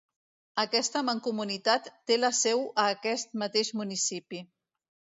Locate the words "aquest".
2.97-3.39